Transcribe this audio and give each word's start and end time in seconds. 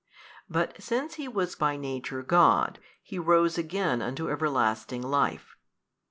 But 0.49 0.81
since 0.81 1.13
He 1.13 1.27
was 1.27 1.53
by 1.55 1.77
Nature 1.77 2.23
God, 2.23 2.79
He 3.03 3.19
rose 3.19 3.59
again 3.59 4.01
unto 4.01 4.31
everlasting 4.31 5.03
life. 5.03 5.55